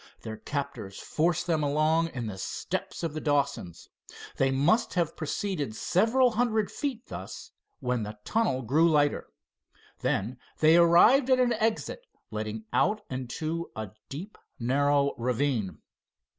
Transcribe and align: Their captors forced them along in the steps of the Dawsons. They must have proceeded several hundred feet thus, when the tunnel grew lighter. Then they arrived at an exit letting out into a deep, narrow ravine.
Their 0.23 0.37
captors 0.37 0.97
forced 0.99 1.45
them 1.45 1.61
along 1.61 2.07
in 2.07 2.25
the 2.25 2.39
steps 2.39 3.03
of 3.03 3.13
the 3.13 3.21
Dawsons. 3.21 3.87
They 4.37 4.49
must 4.49 4.95
have 4.95 5.15
proceeded 5.15 5.75
several 5.75 6.31
hundred 6.31 6.71
feet 6.71 7.05
thus, 7.05 7.51
when 7.81 8.01
the 8.01 8.17
tunnel 8.25 8.63
grew 8.63 8.89
lighter. 8.89 9.27
Then 9.99 10.39
they 10.57 10.75
arrived 10.75 11.29
at 11.29 11.39
an 11.39 11.53
exit 11.53 12.07
letting 12.31 12.65
out 12.73 13.01
into 13.11 13.69
a 13.75 13.91
deep, 14.09 14.39
narrow 14.57 15.13
ravine. 15.19 15.77